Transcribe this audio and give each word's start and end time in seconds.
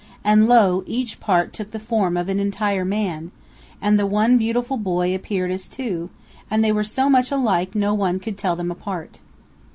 And 0.23 0.47
lo! 0.47 0.83
each 0.87 1.19
part 1.19 1.53
took 1.53 1.69
the 1.69 1.79
form 1.79 2.17
of 2.17 2.27
an 2.27 2.39
entire 2.39 2.83
man, 2.83 3.29
and 3.79 3.99
the 3.99 4.07
one 4.07 4.39
beautiful 4.39 4.75
boy 4.77 5.13
appeared 5.13 5.51
as 5.51 5.67
two, 5.67 6.09
and 6.49 6.63
they 6.63 6.71
were 6.71 6.83
so 6.83 7.07
much 7.07 7.29
alike 7.29 7.75
no 7.75 7.93
one 7.93 8.19
could 8.19 8.35
tell 8.35 8.55
them 8.55 8.71
apart. 8.71 9.19